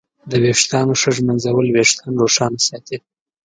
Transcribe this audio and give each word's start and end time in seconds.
د 0.29 0.31
ویښتانو 0.43 0.93
ښه 1.01 1.09
ږمنځول 1.17 1.67
وېښتان 1.69 2.13
روښانه 2.21 2.59
ساتي. 2.67 2.97